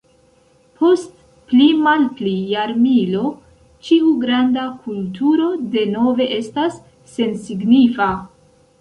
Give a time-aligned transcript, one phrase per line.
[0.77, 1.11] Post
[1.51, 3.23] pli-malpli jarmilo
[3.89, 6.85] ĉiu granda kulturo denove estas
[7.17, 8.15] sensignifa.